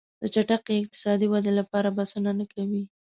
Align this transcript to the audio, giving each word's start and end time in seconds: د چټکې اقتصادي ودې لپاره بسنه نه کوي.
د 0.21 0.23
چټکې 0.33 0.81
اقتصادي 0.81 1.27
ودې 1.29 1.51
لپاره 1.59 1.93
بسنه 1.97 2.31
نه 2.39 2.45
کوي. 2.53 2.83